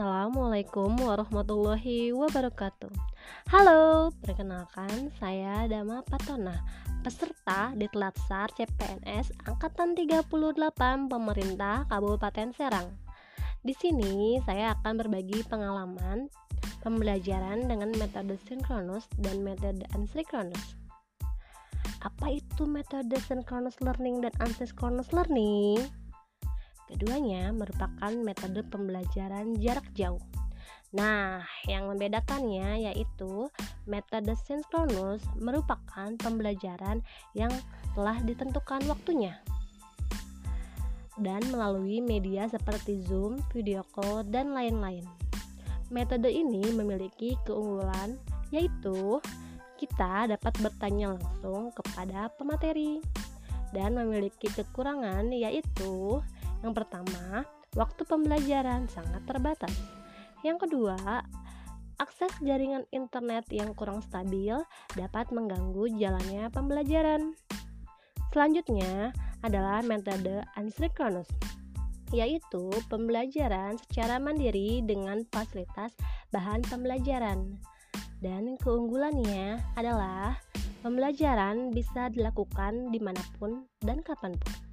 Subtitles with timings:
[0.00, 2.88] Assalamualaikum warahmatullahi wabarakatuh.
[3.52, 6.56] Halo, perkenalkan saya Dama Patona
[7.04, 10.24] Peserta di Telatsar CPNS Angkatan 38
[11.04, 12.88] Pemerintah Kabupaten Serang.
[13.60, 16.32] Di sini saya akan berbagi pengalaman
[16.80, 20.80] pembelajaran dengan metode sinkronus dan metode asinkronus
[22.00, 25.99] Apa itu metode synchronous learning dan asynchronous learning?
[26.90, 30.20] Keduanya merupakan metode pembelajaran jarak jauh.
[30.90, 33.46] Nah, yang membedakannya yaitu
[33.86, 37.06] metode sinkronus merupakan pembelajaran
[37.38, 37.54] yang
[37.94, 39.38] telah ditentukan waktunya
[41.20, 45.04] dan melalui media seperti Zoom, video call, dan lain-lain.
[45.92, 48.16] Metode ini memiliki keunggulan
[48.50, 49.20] yaitu
[49.76, 52.98] kita dapat bertanya langsung kepada pemateri
[53.70, 56.18] dan memiliki kekurangan yaitu
[56.60, 59.72] yang pertama, waktu pembelajaran sangat terbatas.
[60.44, 61.24] Yang kedua,
[62.00, 64.56] akses jaringan internet yang kurang stabil
[64.96, 67.36] dapat mengganggu jalannya pembelajaran.
[68.32, 71.28] Selanjutnya adalah metode asynchronous,
[72.12, 75.96] yaitu pembelajaran secara mandiri dengan fasilitas
[76.32, 77.56] bahan pembelajaran.
[78.20, 80.36] Dan keunggulannya adalah
[80.84, 84.69] pembelajaran bisa dilakukan di mana pun dan kapan pun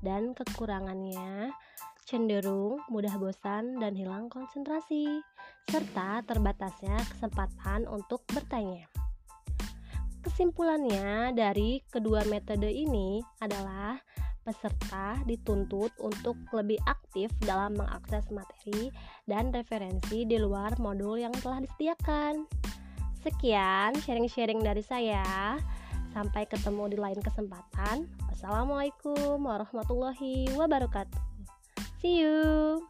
[0.00, 1.52] dan kekurangannya
[2.10, 5.22] cenderung mudah bosan dan hilang konsentrasi,
[5.70, 8.90] serta terbatasnya kesempatan untuk bertanya.
[10.20, 13.96] Kesimpulannya dari kedua metode ini adalah
[14.42, 18.90] peserta dituntut untuk lebih aktif dalam mengakses materi
[19.30, 22.44] dan referensi di luar modul yang telah disediakan.
[23.22, 25.56] Sekian sharing-sharing dari saya.
[26.10, 28.10] Sampai ketemu di lain kesempatan.
[28.28, 31.20] Wassalamualaikum warahmatullahi wabarakatuh.
[32.02, 32.82] See you.